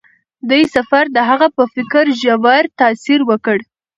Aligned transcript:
دې 0.49 0.61
سفر 0.75 1.03
د 1.15 1.17
هغه 1.29 1.47
په 1.55 1.63
فکر 1.73 2.05
ژور 2.21 2.63
تاثیر 2.79 3.19
وکړ. 3.29 3.57